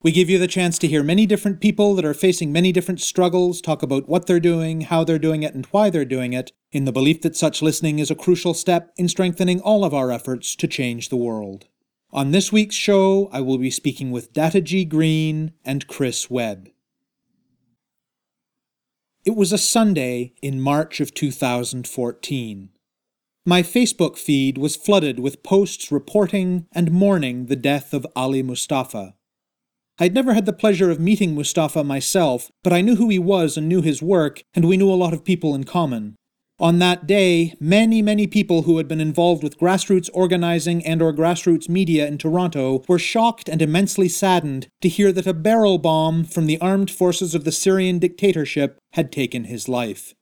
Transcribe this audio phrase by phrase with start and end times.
[0.00, 3.00] We give you the chance to hear many different people that are facing many different
[3.00, 6.52] struggles, talk about what they're doing, how they're doing it, and why they're doing it,
[6.70, 10.12] in the belief that such listening is a crucial step in strengthening all of our
[10.12, 11.66] efforts to change the world.
[12.12, 14.84] On this week's show, I will be speaking with Data G.
[14.84, 16.68] Green and Chris Webb.
[19.24, 22.68] It was a Sunday in March of 2014.
[23.44, 29.16] My Facebook feed was flooded with posts reporting and mourning the death of Ali Mustafa.
[30.00, 33.56] I'd never had the pleasure of meeting Mustafa myself, but I knew who he was
[33.56, 36.14] and knew his work, and we knew a lot of people in common.
[36.60, 41.12] On that day, many, many people who had been involved with grassroots organizing and or
[41.12, 46.24] grassroots media in Toronto were shocked and immensely saddened to hear that a barrel bomb
[46.24, 50.14] from the armed forces of the Syrian dictatorship had taken his life.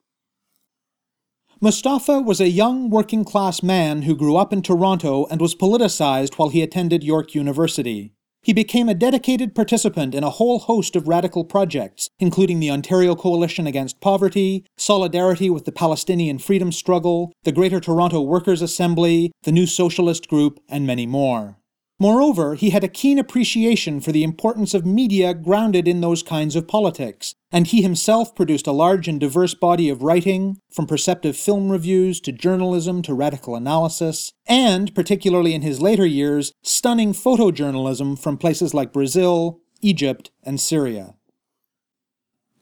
[1.60, 6.34] Mustafa was a young working class man who grew up in Toronto and was politicized
[6.34, 8.12] while he attended York University.
[8.46, 13.16] He became a dedicated participant in a whole host of radical projects, including the Ontario
[13.16, 19.50] Coalition Against Poverty, Solidarity with the Palestinian Freedom Struggle, the Greater Toronto Workers' Assembly, the
[19.50, 21.58] New Socialist Group, and many more.
[21.98, 26.54] Moreover, he had a keen appreciation for the importance of media grounded in those kinds
[26.54, 31.38] of politics, and he himself produced a large and diverse body of writing, from perceptive
[31.38, 38.18] film reviews to journalism to radical analysis, and, particularly in his later years, stunning photojournalism
[38.18, 41.14] from places like Brazil, Egypt, and Syria.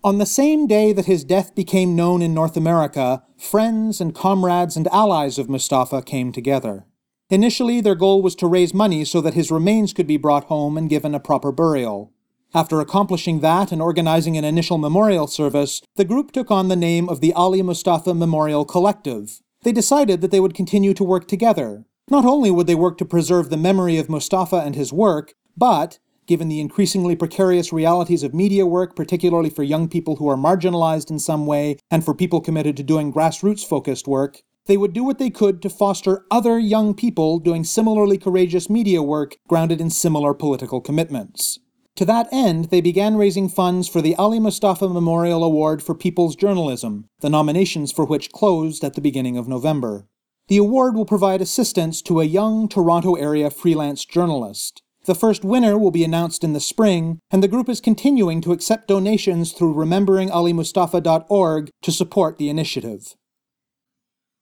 [0.05, 4.77] On the same day that his death became known in North America, friends and comrades
[4.77, 6.87] and allies of Mustafa came together.
[7.31, 10.77] Initially, their goal was to raise money so that his remains could be brought home
[10.77, 12.13] and given a proper burial.
[12.53, 17.09] After accomplishing that and organizing an initial memorial service, the group took on the name
[17.09, 19.41] of the Ali Mustafa Memorial Collective.
[19.63, 21.87] They decided that they would continue to work together.
[22.11, 25.99] Not only would they work to preserve the memory of Mustafa and his work, but,
[26.27, 31.11] given the increasingly precarious realities of media work, particularly for young people who are marginalized
[31.11, 35.05] in some way and for people committed to doing grassroots focused work, they would do
[35.05, 39.91] what they could to foster other young people doing similarly courageous media work grounded in
[39.91, 41.59] similar political commitments.
[41.97, 46.35] To that end, they began raising funds for the Ali Mustafa Memorial Award for People's
[46.35, 50.09] Journalism, the nominations for which closed at the beginning of November.
[50.49, 54.83] The award will provide assistance to a young Toronto area freelance journalist.
[55.05, 58.53] The first winner will be announced in the spring, and the group is continuing to
[58.53, 63.15] accept donations through rememberingalimustafa.org to support the initiative.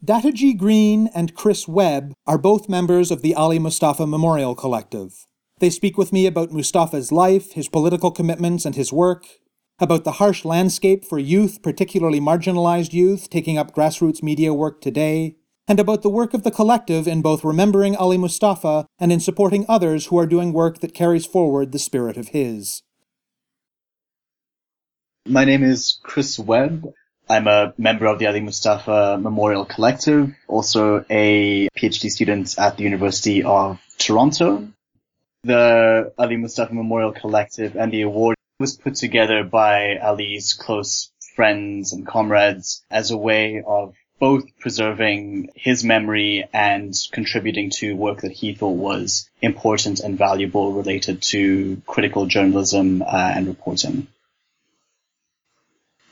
[0.04, 0.52] Data G.
[0.52, 5.26] Green and Chris Webb are both members of the Ali Mustafa Memorial Collective.
[5.60, 9.24] They speak with me about Mustafa's life, his political commitments, and his work,
[9.78, 15.36] about the harsh landscape for youth, particularly marginalized youth, taking up grassroots media work today,
[15.68, 19.64] and about the work of the collective in both remembering Ali Mustafa and in supporting
[19.68, 22.82] others who are doing work that carries forward the spirit of his.
[25.28, 26.92] My name is Chris Webb.
[27.32, 32.82] I'm a member of the Ali Mustafa Memorial Collective, also a PhD student at the
[32.82, 34.68] University of Toronto.
[35.44, 41.94] The Ali Mustafa Memorial Collective and the award was put together by Ali's close friends
[41.94, 48.32] and comrades as a way of both preserving his memory and contributing to work that
[48.32, 54.06] he thought was important and valuable related to critical journalism uh, and reporting.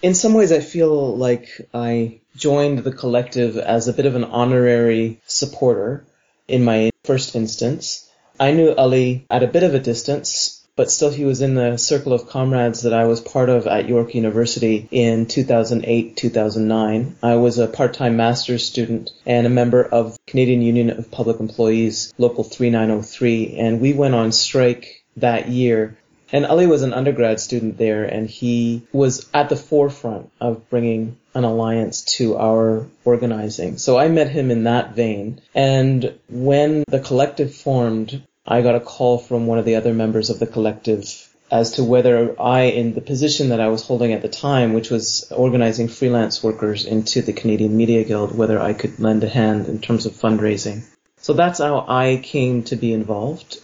[0.02, 4.24] In some ways, I feel like I joined the collective as a bit of an
[4.24, 6.06] honorary supporter
[6.48, 8.08] in my first instance.
[8.38, 11.76] I knew Ali at a bit of a distance, but still he was in the
[11.76, 17.16] circle of comrades that I was part of at York University in 2008, 2009.
[17.22, 22.14] I was a part-time master's student and a member of Canadian Union of Public Employees
[22.16, 25.98] Local 3903, and we went on strike that year
[26.32, 31.16] and Ali was an undergrad student there, and he was at the forefront of bringing
[31.34, 33.78] an alliance to our organizing.
[33.78, 35.40] So I met him in that vein.
[35.54, 40.30] And when the collective formed, I got a call from one of the other members
[40.30, 44.22] of the collective as to whether I, in the position that I was holding at
[44.22, 49.00] the time, which was organizing freelance workers into the Canadian Media Guild, whether I could
[49.00, 50.84] lend a hand in terms of fundraising.
[51.16, 53.58] So that's how I came to be involved.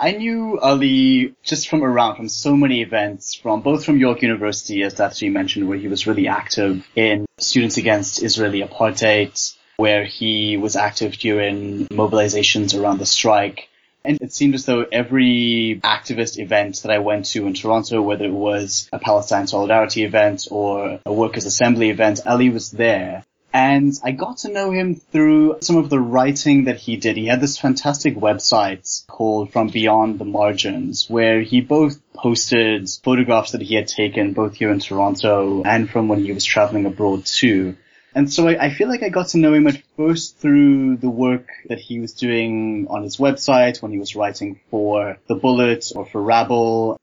[0.00, 4.82] I knew Ali just from around, from so many events, from both from York University,
[4.82, 10.56] as Dathri mentioned, where he was really active in Students Against Israeli Apartheid, where he
[10.56, 13.68] was active during mobilizations around the strike.
[14.04, 18.24] And it seemed as though every activist event that I went to in Toronto, whether
[18.24, 23.24] it was a Palestine Solidarity event or a Workers' Assembly event, Ali was there.
[23.52, 27.16] And I got to know him through some of the writing that he did.
[27.16, 33.52] He had this fantastic website called From Beyond the Margins, where he both posted photographs
[33.52, 37.24] that he had taken both here in Toronto and from when he was traveling abroad
[37.24, 37.76] too.
[38.14, 41.10] And so I, I, feel like I got to know him at first through the
[41.10, 45.92] work that he was doing on his website when he was writing for The Bullet
[45.94, 46.98] or for Rabble.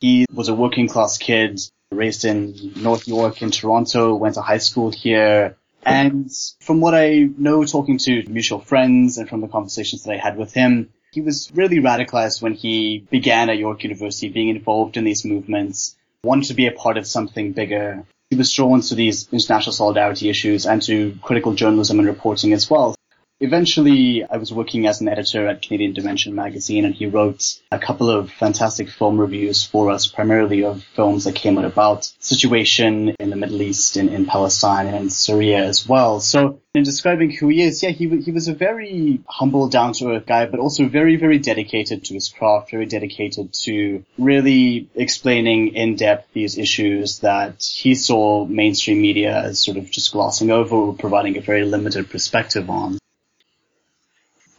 [0.00, 1.60] He was a working class kid
[1.90, 5.56] raised in North York in Toronto, went to high school here.
[5.84, 6.30] And
[6.60, 10.36] from what I know talking to mutual friends and from the conversations that I had
[10.36, 15.04] with him, he was really radicalized when he began at York University being involved in
[15.04, 19.28] these movements, wanted to be a part of something bigger he was drawn to these
[19.32, 22.94] international solidarity issues and to critical journalism and reporting as well.
[23.40, 27.78] Eventually, I was working as an editor at Canadian Dimension magazine and he wrote a
[27.78, 33.10] couple of fantastic film reviews for us, primarily of films that came out about situation
[33.20, 36.18] in the Middle East, in, in Palestine and in Syria as well.
[36.18, 40.16] So in describing who he is, yeah, he, he was a very humble, down to
[40.16, 45.76] earth guy, but also very, very dedicated to his craft, very dedicated to really explaining
[45.76, 50.74] in depth these issues that he saw mainstream media as sort of just glossing over
[50.74, 52.98] or providing a very limited perspective on.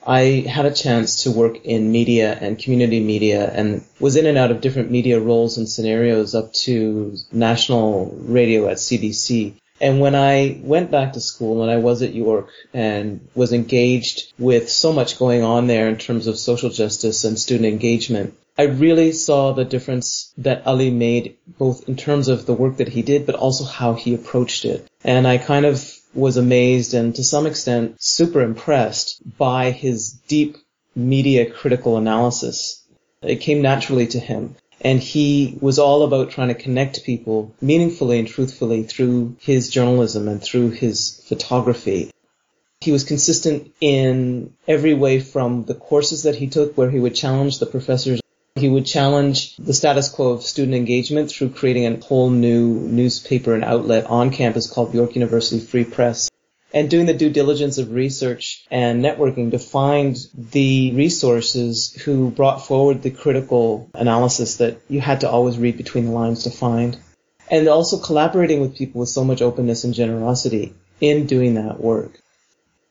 [0.10, 4.40] I had a chance to work in media and community media and was in and
[4.40, 9.54] out of different media roles and scenarios up to national radio at CBC.
[9.80, 14.34] And when I went back to school, when I was at York and was engaged
[14.40, 18.64] with so much going on there in terms of social justice and student engagement, I
[18.64, 23.04] really saw the difference that Ali made both in terms of the work that he
[23.04, 24.88] did, but also how he approached it.
[25.04, 30.58] And I kind of was amazed and to some extent super impressed by his deep
[30.96, 32.84] media critical analysis.
[33.22, 34.56] It came naturally to him.
[34.82, 40.30] And he was all about trying to connect people meaningfully and truthfully through his journalism
[40.30, 42.12] and through his photography.
[42.80, 47.14] He was consistent in every way from the courses that he took where he would
[47.14, 48.22] challenge the professors
[48.56, 53.54] he would challenge the status quo of student engagement through creating a whole new newspaper
[53.54, 56.30] and outlet on campus called York University Free Press
[56.74, 62.66] and doing the due diligence of research and networking to find the resources who brought
[62.66, 66.98] forward the critical analysis that you had to always read between the lines to find.
[67.50, 72.20] And also collaborating with people with so much openness and generosity in doing that work.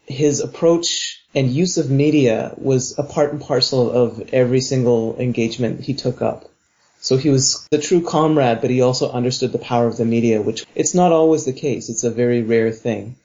[0.06, 5.80] His approach and use of media was a part and parcel of every single engagement
[5.80, 6.50] he took up.
[7.00, 10.42] So he was the true comrade, but he also understood the power of the media,
[10.42, 11.88] which it's not always the case.
[11.88, 13.16] It's a very rare thing.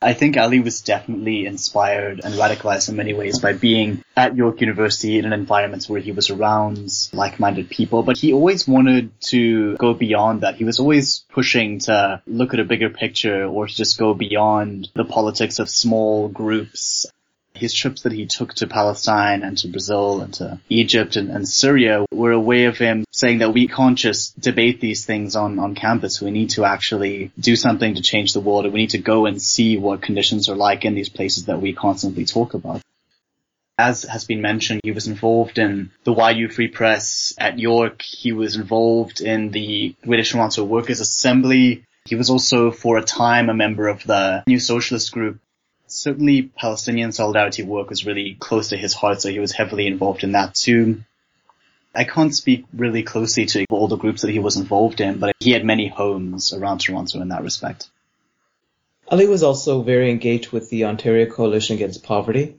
[0.00, 4.60] I think Ali was definitely inspired and radicalized in many ways by being at York
[4.60, 9.76] University in an environment where he was around like-minded people, but he always wanted to
[9.76, 10.56] go beyond that.
[10.56, 14.88] He was always pushing to look at a bigger picture or to just go beyond
[14.94, 17.06] the politics of small groups
[17.56, 21.48] his trips that he took to Palestine and to Brazil and to Egypt and, and,
[21.48, 25.58] Syria were a way of him saying that we can't just debate these things on,
[25.58, 26.20] on campus.
[26.20, 29.26] We need to actually do something to change the world and we need to go
[29.26, 32.82] and see what conditions are like in these places that we constantly talk about.
[33.78, 38.00] As has been mentioned, he was involved in the YU Free Press at York.
[38.00, 41.84] He was involved in the Greater Toronto Workers' Assembly.
[42.06, 45.40] He was also for a time a member of the New Socialist Group
[45.88, 50.24] certainly Palestinian solidarity work was really close to his heart, so he was heavily involved
[50.24, 51.02] in that too.
[51.94, 55.34] I can't speak really closely to all the groups that he was involved in, but
[55.40, 57.88] he had many homes around Toronto in that respect.
[59.08, 62.56] Ali was also very engaged with the Ontario Coalition Against Poverty.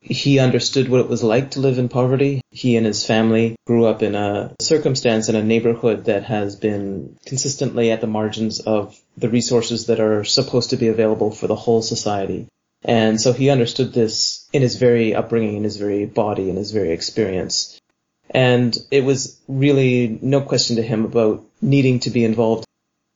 [0.00, 2.40] He understood what it was like to live in poverty.
[2.50, 7.16] He and his family grew up in a circumstance in a neighborhood that has been
[7.26, 11.56] consistently at the margins of the resources that are supposed to be available for the
[11.56, 12.46] whole society.
[12.84, 16.70] And so he understood this in his very upbringing, in his very body, in his
[16.70, 17.80] very experience.
[18.30, 22.66] And it was really no question to him about needing to be involved.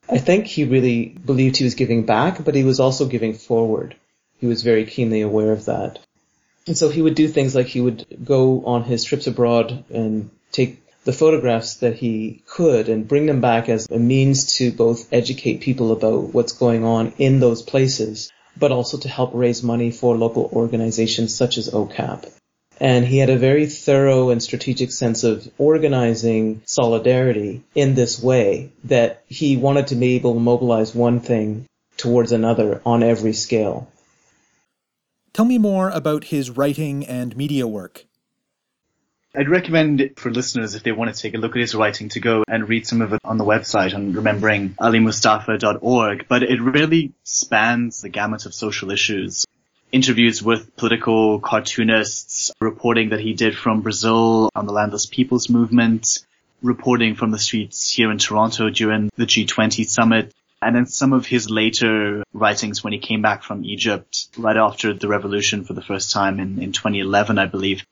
[0.09, 3.97] I think he really believed he was giving back, but he was also giving forward.
[4.41, 6.01] He was very keenly aware of that.
[6.67, 10.31] And so he would do things like he would go on his trips abroad and
[10.51, 15.13] take the photographs that he could and bring them back as a means to both
[15.13, 19.91] educate people about what's going on in those places but also to help raise money
[19.91, 22.31] for local organizations such as OCAP.
[22.81, 28.73] And he had a very thorough and strategic sense of organizing solidarity in this way
[28.85, 31.67] that he wanted to be able to mobilize one thing
[31.97, 33.89] towards another on every scale.
[35.33, 38.07] Tell me more about his writing and media work.
[39.35, 42.21] I'd recommend for listeners, if they want to take a look at his writing, to
[42.21, 46.27] go and read some of it on the website on rememberingalimustafa.org.
[46.29, 49.47] But it really spans the gamut of social issues.
[49.91, 56.19] Interviews with political cartoonists, reporting that he did from Brazil on the Landless Peoples Movement,
[56.63, 61.25] reporting from the streets here in Toronto during the G20 summit, and then some of
[61.25, 65.83] his later writings when he came back from Egypt right after the revolution for the
[65.83, 67.83] first time in, in 2011, I believe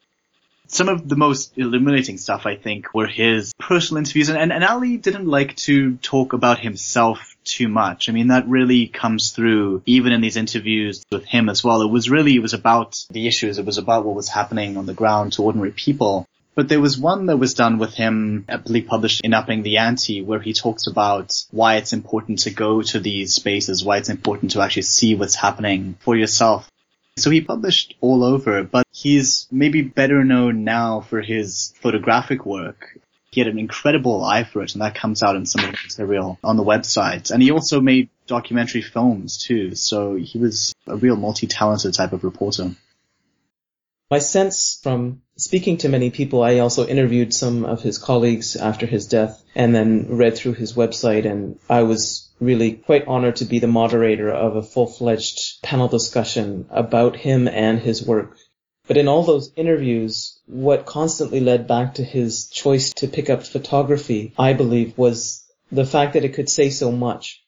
[0.71, 4.29] some of the most illuminating stuff, I think, were his personal interviews.
[4.29, 8.09] And, and, Ali didn't like to talk about himself too much.
[8.09, 11.83] I mean, that really comes through even in these interviews with him as well.
[11.83, 13.59] It was really, it was about the issues.
[13.59, 16.27] It was about what was happening on the ground to ordinary people.
[16.55, 19.79] But there was one that was done with him, I believe published in Upping the
[19.79, 24.09] Ante, where he talks about why it's important to go to these spaces, why it's
[24.09, 26.70] important to actually see what's happening for yourself.
[27.21, 32.99] So he published all over, but he's maybe better known now for his photographic work.
[33.31, 35.79] He had an incredible eye for it, and that comes out in some of the
[35.85, 37.31] material on the website.
[37.31, 42.25] And he also made documentary films too, so he was a real multi-talented type of
[42.25, 42.75] reporter.
[44.11, 48.85] My sense from speaking to many people, I also interviewed some of his colleagues after
[48.85, 53.44] his death and then read through his website and I was really quite honored to
[53.44, 58.37] be the moderator of a full-fledged panel discussion about him and his work.
[58.87, 63.47] But in all those interviews, what constantly led back to his choice to pick up
[63.47, 67.42] photography, I believe, was the fact that it could say so much.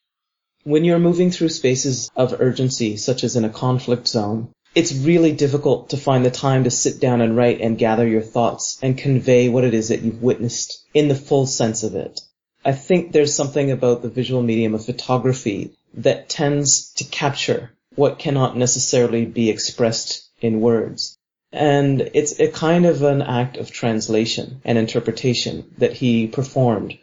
[0.65, 5.33] When you're moving through spaces of urgency, such as in a conflict zone, it's really
[5.33, 8.97] difficult to find the time to sit down and write and gather your thoughts and
[8.97, 12.21] convey what it is that you've witnessed in the full sense of it.
[12.65, 18.19] I think there's something about the visual medium of photography that tends to capture what
[18.19, 21.17] cannot necessarily be expressed in words.
[21.53, 26.99] And it's a kind of an act of translation and interpretation that he performed.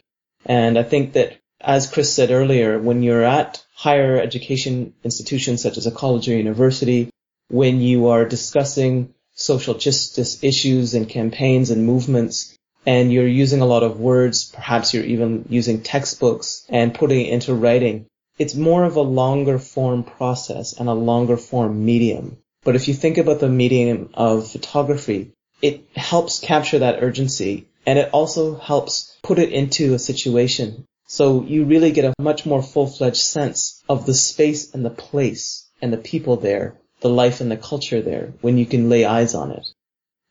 [0.45, 5.77] And I think that, as Chris said earlier, when you're at higher education institutions such
[5.77, 7.09] as a college or university,
[7.49, 13.65] when you are discussing social justice issues and campaigns and movements, and you're using a
[13.65, 18.05] lot of words, perhaps you're even using textbooks and putting it into writing,
[18.37, 22.37] it's more of a longer form process and a longer form medium.
[22.63, 25.31] But if you think about the medium of photography,
[25.61, 30.85] it helps capture that urgency and it also helps put it into a situation.
[31.07, 35.67] So you really get a much more full-fledged sense of the space and the place
[35.81, 39.33] and the people there, the life and the culture there when you can lay eyes
[39.33, 39.67] on it.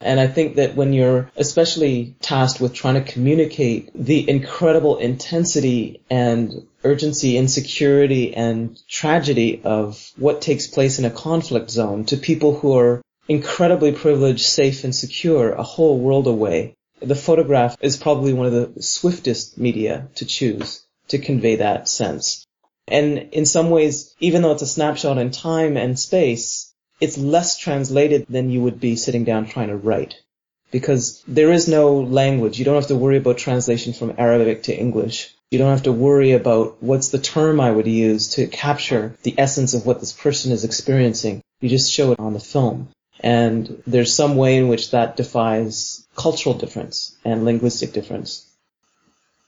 [0.01, 6.03] And I think that when you're especially tasked with trying to communicate the incredible intensity
[6.09, 12.57] and urgency, insecurity, and tragedy of what takes place in a conflict zone to people
[12.57, 18.33] who are incredibly privileged, safe, and secure a whole world away, the photograph is probably
[18.33, 22.45] one of the swiftest media to choose to convey that sense.
[22.87, 26.68] And in some ways, even though it's a snapshot in time and space,
[27.01, 30.17] it's less translated than you would be sitting down trying to write.
[30.71, 32.59] Because there is no language.
[32.59, 35.35] You don't have to worry about translation from Arabic to English.
[35.51, 39.35] You don't have to worry about what's the term I would use to capture the
[39.39, 41.43] essence of what this person is experiencing.
[41.61, 42.89] You just show it on the film.
[43.21, 48.45] And there's some way in which that defies cultural difference and linguistic difference.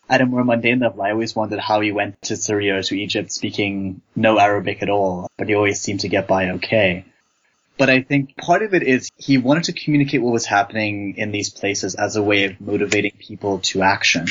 [0.08, 2.98] At a more mundane level, I always wondered how he went to Syria or to
[2.98, 7.04] Egypt speaking no Arabic at all, but he always seemed to get by okay.
[7.80, 11.32] But I think part of it is he wanted to communicate what was happening in
[11.32, 14.26] these places as a way of motivating people to action.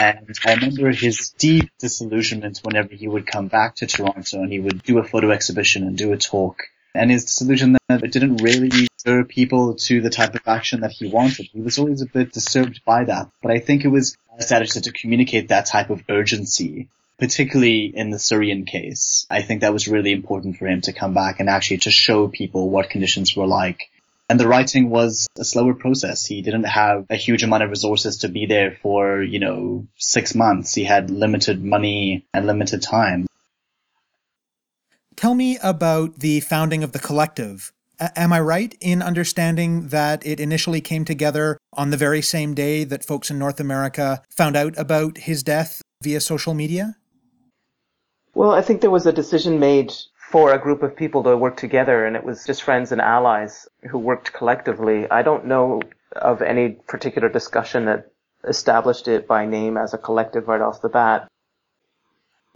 [0.00, 4.58] And I remember his deep disillusionment whenever he would come back to Toronto and he
[4.58, 6.64] would do a photo exhibition and do a talk.
[6.92, 10.90] And his disillusion that it didn't really stir people to the type of action that
[10.90, 11.46] he wanted.
[11.52, 13.30] He was always a bit disturbed by that.
[13.40, 16.88] But I think it was strategy to communicate that type of urgency
[17.20, 19.26] particularly in the Syrian case.
[19.30, 22.26] I think that was really important for him to come back and actually to show
[22.26, 23.90] people what conditions were like.
[24.30, 26.24] And the writing was a slower process.
[26.24, 30.34] He didn't have a huge amount of resources to be there for, you know, six
[30.34, 30.72] months.
[30.72, 33.26] He had limited money and limited time.
[35.16, 37.72] Tell me about the founding of the collective.
[37.98, 42.54] A- am I right in understanding that it initially came together on the very same
[42.54, 46.96] day that folks in North America found out about his death via social media?
[48.34, 49.92] Well, I think there was a decision made
[50.30, 53.68] for a group of people to work together and it was just friends and allies
[53.90, 55.10] who worked collectively.
[55.10, 55.82] I don't know
[56.14, 58.12] of any particular discussion that
[58.44, 61.28] established it by name as a collective right off the bat.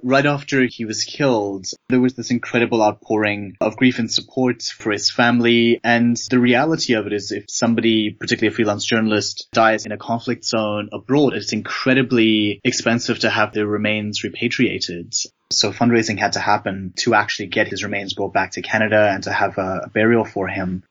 [0.03, 4.93] Right after he was killed, there was this incredible outpouring of grief and support for
[4.93, 5.81] his family.
[5.83, 9.97] And the reality of it is if somebody, particularly a freelance journalist, dies in a
[9.97, 15.15] conflict zone abroad, it's incredibly expensive to have their remains repatriated.
[15.51, 19.23] So fundraising had to happen to actually get his remains brought back to Canada and
[19.25, 20.83] to have a burial for him.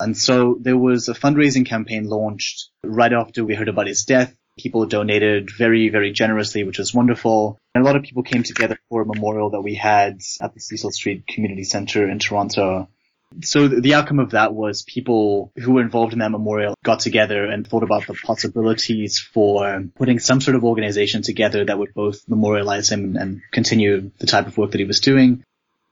[0.00, 4.34] And so there was a fundraising campaign launched right after we heard about his death.
[4.58, 7.58] People donated very, very generously, which was wonderful.
[7.74, 10.60] And a lot of people came together for a memorial that we had at the
[10.60, 12.88] Cecil Street Community Center in Toronto.
[13.42, 17.46] So the outcome of that was people who were involved in that memorial got together
[17.46, 22.28] and thought about the possibilities for putting some sort of organization together that would both
[22.28, 25.42] memorialize him and continue the type of work that he was doing.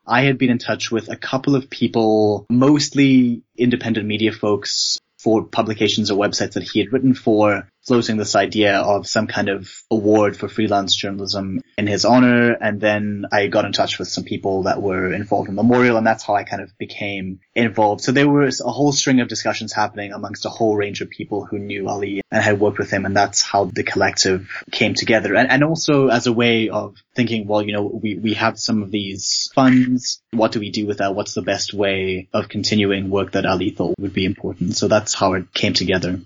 [0.07, 5.45] I had been in touch with a couple of people, mostly independent media folks for
[5.45, 9.71] publications or websites that he had written for, floating this idea of some kind of
[9.91, 12.53] award for freelance journalism in his honor.
[12.53, 16.07] And then I got in touch with some people that were involved in Memorial and
[16.07, 18.03] that's how I kind of became involved.
[18.03, 21.47] So there was a whole string of discussions happening amongst a whole range of people
[21.47, 23.07] who knew Ali and had worked with him.
[23.07, 25.35] And that's how the collective came together.
[25.35, 28.83] And, and also as a way of thinking, well, you know, we, we have some
[28.83, 30.21] of these funds.
[30.33, 31.15] What do we do with that?
[31.15, 34.77] What's the best way of continuing work that Ali thought would be important?
[34.77, 36.21] So that's how it came together.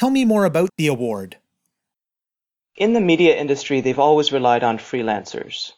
[0.00, 1.36] Tell me more about the award.
[2.74, 5.74] In the media industry, they've always relied on freelancers.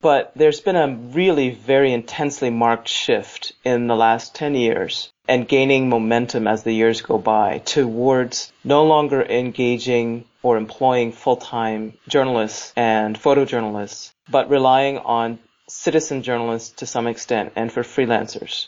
[0.00, 5.46] But there's been a really very intensely marked shift in the last 10 years and
[5.46, 12.72] gaining momentum as the years go by towards no longer engaging or employing full-time journalists
[12.74, 18.66] and photojournalists, but relying on citizen journalists to some extent and for freelancers.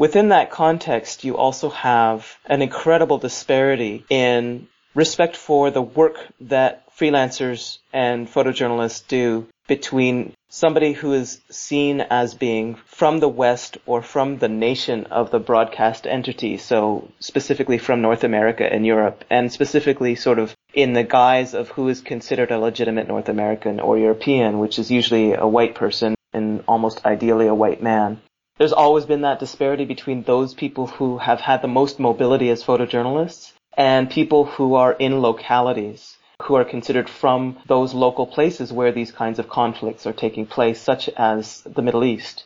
[0.00, 6.84] Within that context, you also have an incredible disparity in respect for the work that
[6.96, 14.00] freelancers and photojournalists do between somebody who is seen as being from the West or
[14.00, 19.52] from the nation of the broadcast entity, so specifically from North America and Europe, and
[19.52, 23.98] specifically sort of in the guise of who is considered a legitimate North American or
[23.98, 28.18] European, which is usually a white person and almost ideally a white man.
[28.60, 32.62] There's always been that disparity between those people who have had the most mobility as
[32.62, 38.92] photojournalists and people who are in localities who are considered from those local places where
[38.92, 42.44] these kinds of conflicts are taking place, such as the Middle East.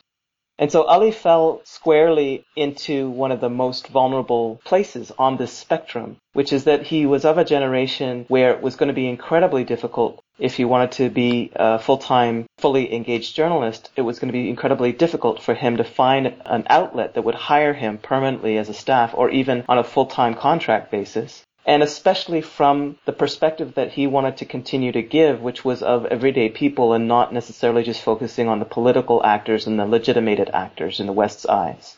[0.57, 6.15] And so Ali fell squarely into one of the most vulnerable places on this spectrum,
[6.31, 9.65] which is that he was of a generation where it was going to be incredibly
[9.65, 13.91] difficult if he wanted to be a full-time, fully engaged journalist.
[13.95, 17.35] It was going to be incredibly difficult for him to find an outlet that would
[17.35, 22.41] hire him permanently as a staff or even on a full-time contract basis and especially
[22.41, 26.93] from the perspective that he wanted to continue to give, which was of everyday people
[26.93, 31.13] and not necessarily just focusing on the political actors and the legitimated actors in the
[31.13, 31.97] West's eyes.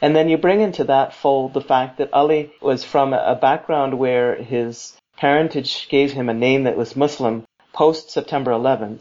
[0.00, 3.98] And then you bring into that fold the fact that Ali was from a background
[3.98, 9.00] where his parentage gave him a name that was Muslim post September 11th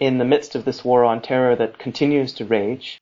[0.00, 2.98] in the midst of this war on terror that continues to rage.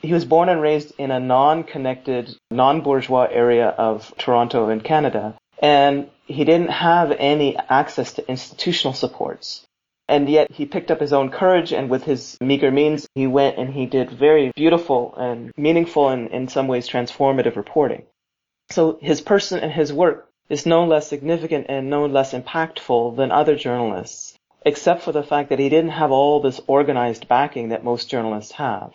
[0.00, 6.10] He was born and raised in a non-connected, non-bourgeois area of Toronto in Canada and
[6.26, 9.64] he didn't have any access to institutional supports.
[10.08, 13.56] And yet he picked up his own courage and with his meager means, he went
[13.56, 18.04] and he did very beautiful and meaningful and in some ways transformative reporting.
[18.70, 23.30] So his person and his work is no less significant and no less impactful than
[23.30, 24.31] other journalists,
[24.64, 28.52] except for the fact that he didn't have all this organized backing that most journalists
[28.52, 28.92] have.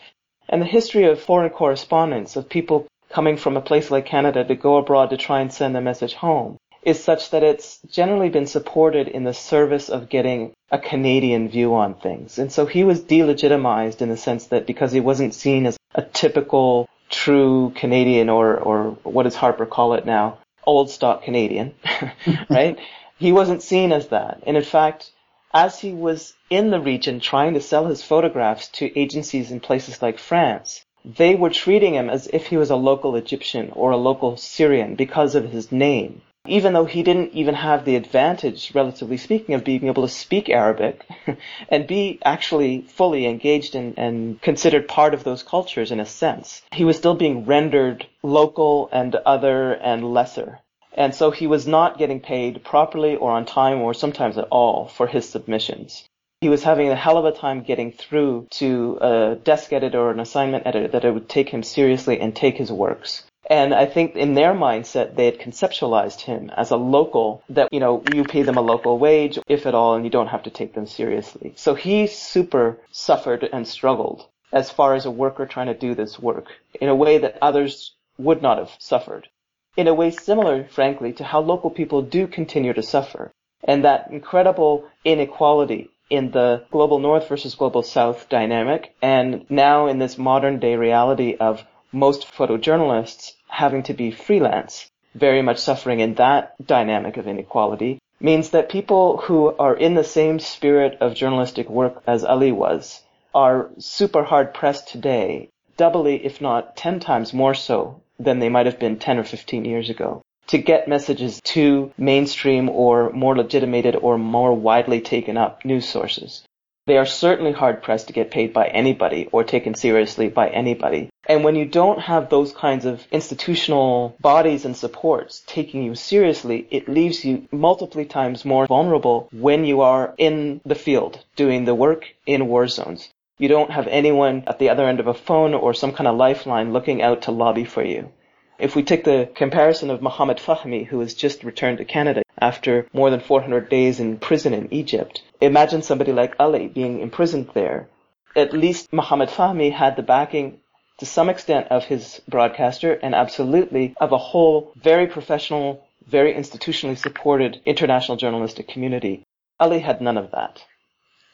[0.49, 4.56] And the history of foreign correspondence, of people coming from a place like Canada to
[4.56, 8.45] go abroad to try and send a message home is such that it's generally been
[8.45, 12.39] supported in the service of getting a Canadian view on things.
[12.39, 16.01] And so he was delegitimized in the sense that because he wasn't seen as a
[16.01, 20.38] typical true Canadian or, or what does Harper call it now?
[20.65, 21.73] Old stock Canadian,
[22.49, 22.77] right?
[23.17, 24.43] he wasn't seen as that.
[24.45, 25.12] And in fact,
[25.53, 30.01] as he was in the region trying to sell his photographs to agencies in places
[30.01, 33.97] like France, they were treating him as if he was a local Egyptian or a
[33.97, 36.21] local Syrian because of his name.
[36.45, 40.49] Even though he didn't even have the advantage, relatively speaking, of being able to speak
[40.49, 41.05] Arabic
[41.69, 46.62] and be actually fully engaged in, and considered part of those cultures in a sense,
[46.71, 50.60] he was still being rendered local and other and lesser.
[50.97, 54.88] And so he was not getting paid properly or on time or sometimes at all
[54.88, 56.03] for his submissions.
[56.41, 60.12] He was having a hell of a time getting through to a desk editor or
[60.12, 63.23] an assignment editor that it would take him seriously and take his works.
[63.49, 67.79] And I think in their mindset, they had conceptualized him as a local that, you
[67.79, 70.49] know, you pay them a local wage, if at all, and you don't have to
[70.49, 71.53] take them seriously.
[71.55, 76.19] So he super suffered and struggled as far as a worker trying to do this
[76.19, 76.47] work
[76.81, 79.29] in a way that others would not have suffered.
[79.77, 83.31] In a way similar, frankly, to how local people do continue to suffer.
[83.63, 89.99] And that incredible inequality in the global north versus global south dynamic, and now in
[89.99, 96.15] this modern day reality of most photojournalists having to be freelance, very much suffering in
[96.15, 101.69] that dynamic of inequality, means that people who are in the same spirit of journalistic
[101.69, 103.03] work as Ali was
[103.35, 108.65] are super hard pressed today, doubly, if not ten times more so than they might
[108.65, 113.95] have been 10 or 15 years ago, to get messages to mainstream or more legitimated
[113.95, 116.43] or more widely taken up news sources.
[116.88, 121.10] They are certainly hard pressed to get paid by anybody or taken seriously by anybody.
[121.27, 126.65] And when you don't have those kinds of institutional bodies and supports taking you seriously,
[126.71, 131.75] it leaves you multiple times more vulnerable when you are in the field doing the
[131.75, 133.10] work in war zones.
[133.39, 136.15] You don't have anyone at the other end of a phone or some kind of
[136.15, 138.12] lifeline looking out to lobby for you.
[138.58, 142.88] If we take the comparison of Muhammad Fahmy, who has just returned to Canada after
[142.93, 147.88] more than 400 days in prison in Egypt, imagine somebody like Ali being imprisoned there.
[148.36, 150.60] At least Muhammad Fahmy had the backing
[150.97, 156.97] to some extent of his broadcaster and absolutely of a whole very professional, very institutionally
[156.97, 159.23] supported international journalistic community.
[159.60, 160.63] Ali had none of that.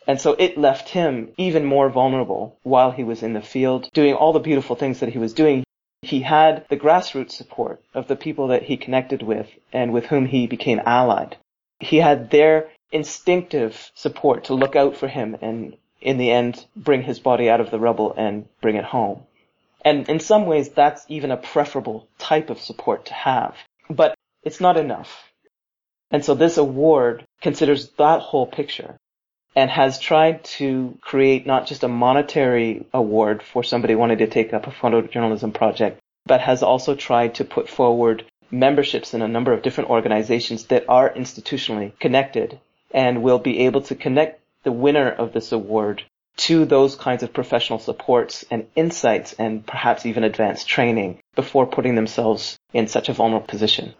[0.05, 4.13] And so it left him even more vulnerable while he was in the field doing
[4.13, 5.63] all the beautiful things that he was doing.
[6.01, 10.25] He had the grassroots support of the people that he connected with and with whom
[10.25, 11.37] he became allied.
[11.79, 17.03] He had their instinctive support to look out for him and in the end bring
[17.03, 19.23] his body out of the rubble and bring it home.
[19.85, 23.55] And in some ways that's even a preferable type of support to have.
[23.89, 25.31] But it's not enough.
[26.11, 28.97] And so this award considers that whole picture
[29.55, 34.53] and has tried to create not just a monetary award for somebody wanting to take
[34.53, 39.53] up a photojournalism project, but has also tried to put forward memberships in a number
[39.53, 42.59] of different organizations that are institutionally connected
[42.91, 46.03] and will be able to connect the winner of this award
[46.35, 51.95] to those kinds of professional supports and insights and perhaps even advanced training before putting
[51.95, 53.93] themselves in such a vulnerable position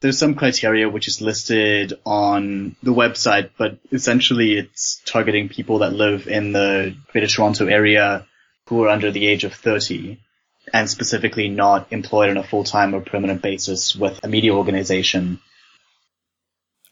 [0.00, 5.92] there's some criteria which is listed on the website, but essentially it's targeting people that
[5.92, 8.26] live in the Greater Toronto area
[8.66, 10.18] who are under the age of 30
[10.72, 15.40] and specifically not employed on a full-time or permanent basis with a media organization.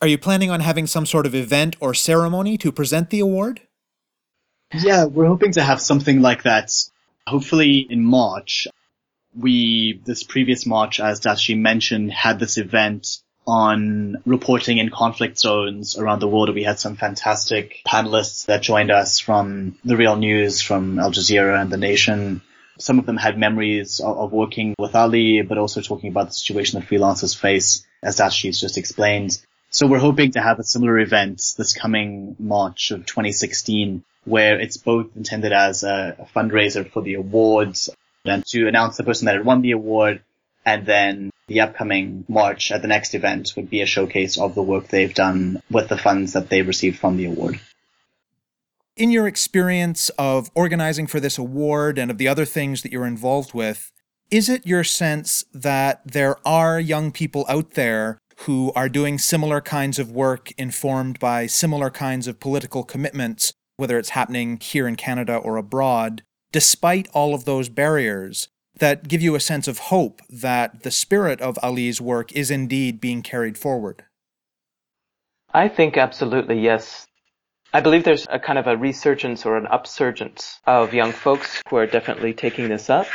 [0.03, 3.63] Are you planning on having some sort of event or ceremony to present the award?
[4.75, 6.71] Yeah, we're hoping to have something like that,
[7.27, 8.69] hopefully in March
[9.39, 15.97] we, this previous March, as Dashi mentioned, had this event on reporting in conflict zones
[15.97, 16.55] around the world.
[16.55, 21.61] We had some fantastic panelists that joined us from the Real News, from Al Jazeera
[21.61, 22.43] and The Nation.
[22.79, 26.35] Some of them had memories of, of working with Ali, but also talking about the
[26.35, 29.41] situation that freelancers face, as Dashi's just explained.
[29.71, 34.77] So we're hoping to have a similar event this coming March of 2016, where it's
[34.77, 37.89] both intended as a, a fundraiser for the awards,
[38.25, 40.23] and to announce the person that had won the award.
[40.65, 44.63] And then the upcoming March at the next event would be a showcase of the
[44.63, 47.59] work they've done with the funds that they received from the award.
[48.97, 53.07] In your experience of organizing for this award and of the other things that you're
[53.07, 53.91] involved with,
[54.31, 59.61] is it your sense that there are young people out there who are doing similar
[59.61, 64.97] kinds of work informed by similar kinds of political commitments, whether it's happening here in
[64.97, 70.21] Canada or abroad, despite all of those barriers that give you a sense of hope
[70.31, 74.05] that the spirit of Ali's work is indeed being carried forward?
[75.53, 77.07] I think absolutely yes.
[77.73, 81.77] I believe there's a kind of a resurgence or an upsurgence of young folks who
[81.77, 83.07] are definitely taking this up,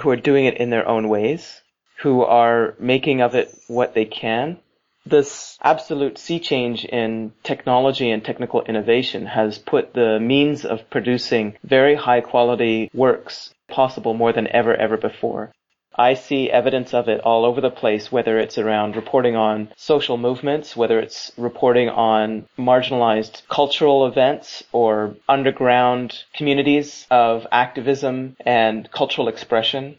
[0.00, 1.62] who are doing it in their own ways,
[1.98, 4.58] who are making of it what they can,
[5.04, 11.56] this absolute sea change in technology and technical innovation has put the means of producing
[11.64, 15.52] very high quality works possible more than ever, ever before.
[15.94, 20.16] I see evidence of it all over the place, whether it's around reporting on social
[20.16, 29.28] movements, whether it's reporting on marginalized cultural events or underground communities of activism and cultural
[29.28, 29.98] expression.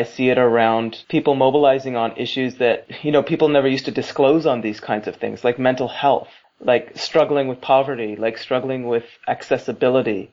[0.00, 3.90] I see it around people mobilizing on issues that, you know, people never used to
[4.02, 6.28] disclose on these kinds of things, like mental health.
[6.60, 10.30] like struggling with poverty, like struggling with accessibility,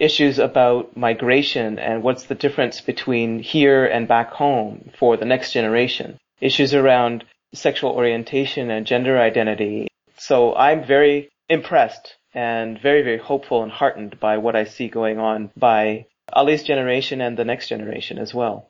[0.00, 5.52] issues about migration and what's the difference between here and back home for the next
[5.52, 7.24] generation, issues around
[7.54, 9.88] sexual orientation and gender identity.
[10.18, 15.18] So I'm very impressed and very, very hopeful and heartened by what I see going
[15.18, 18.68] on by Ali's generation and the next generation as well.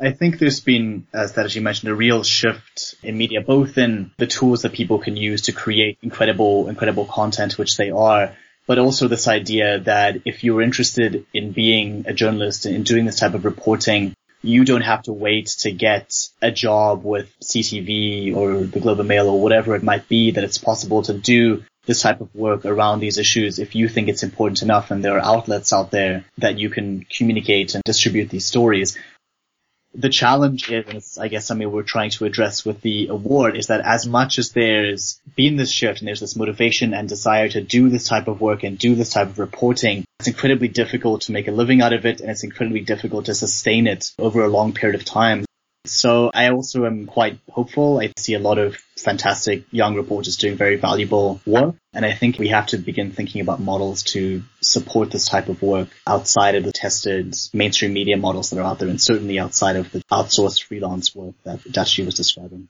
[0.00, 4.26] I think there's been, as you mentioned, a real shift in media, both in the
[4.26, 8.34] tools that people can use to create incredible, incredible content, which they are,
[8.66, 13.18] but also this idea that if you're interested in being a journalist and doing this
[13.18, 18.64] type of reporting, you don't have to wait to get a job with CTV or
[18.64, 22.00] the Globe and Mail or whatever it might be, that it's possible to do this
[22.00, 25.24] type of work around these issues if you think it's important enough and there are
[25.24, 28.96] outlets out there that you can communicate and distribute these stories
[29.94, 33.80] the challenge is, I guess, something we're trying to address with the award, is that
[33.80, 37.88] as much as there's been this shift and there's this motivation and desire to do
[37.88, 41.48] this type of work and do this type of reporting, it's incredibly difficult to make
[41.48, 44.72] a living out of it and it's incredibly difficult to sustain it over a long
[44.72, 45.44] period of time.
[45.90, 47.98] So I also am quite hopeful.
[47.98, 51.74] I see a lot of fantastic young reporters doing very valuable work.
[51.92, 55.62] And I think we have to begin thinking about models to support this type of
[55.62, 59.74] work outside of the tested mainstream media models that are out there and certainly outside
[59.74, 62.68] of the outsourced freelance work that Dachi was describing.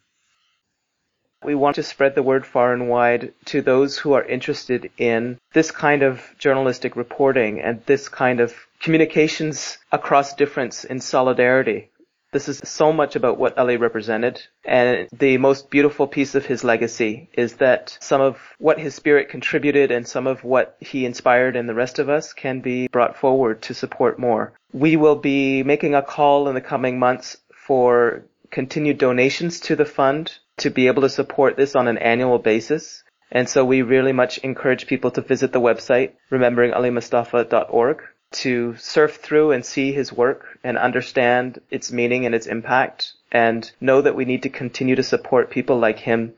[1.44, 5.38] We want to spread the word far and wide to those who are interested in
[5.52, 11.90] this kind of journalistic reporting and this kind of communications across difference in solidarity
[12.32, 14.40] this is so much about what Ali represented.
[14.64, 19.28] And the most beautiful piece of his legacy is that some of what his spirit
[19.28, 23.16] contributed and some of what he inspired in the rest of us can be brought
[23.16, 24.52] forward to support more.
[24.72, 29.84] We will be making a call in the coming months for continued donations to the
[29.84, 33.02] fund to be able to support this on an annual basis.
[33.32, 39.52] And so we really much encourage people to visit the website, rememberingalimustafa.org, to surf through
[39.52, 44.24] and see his work and understand its meaning and its impact and know that we
[44.24, 46.32] need to continue to support people like him.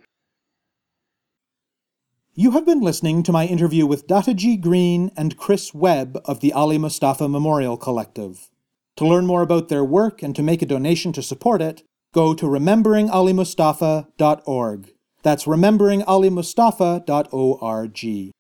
[2.35, 6.55] You have been listening to my interview with Dataji Green and Chris Webb of the
[6.55, 8.49] Ali Mustafa Memorial Collective.
[8.97, 11.83] To learn more about their work and to make a donation to support it,
[12.15, 14.93] go to rememberingalimustafa.org.
[15.23, 18.33] That's rememberingalimustafa.org.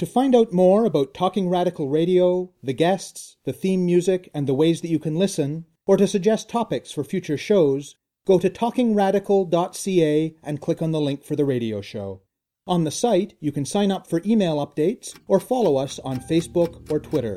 [0.00, 4.54] To find out more about Talking Radical Radio, the guests, the theme music, and the
[4.54, 10.36] ways that you can listen, or to suggest topics for future shows, go to talkingradical.ca
[10.42, 12.22] and click on the link for the radio show.
[12.66, 16.90] On the site, you can sign up for email updates or follow us on Facebook
[16.90, 17.36] or Twitter.